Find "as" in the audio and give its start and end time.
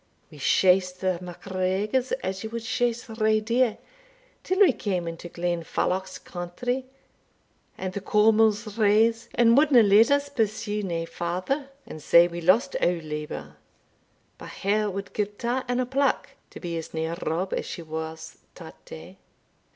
2.23-2.43, 16.79-16.95, 17.53-17.67